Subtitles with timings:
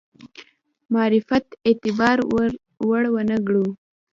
[0.93, 2.17] معرفت اعتبار
[2.85, 3.65] وړ وګڼو.